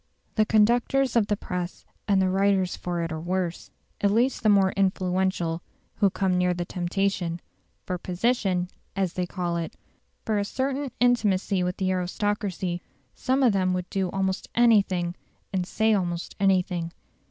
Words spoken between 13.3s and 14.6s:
of them would do almost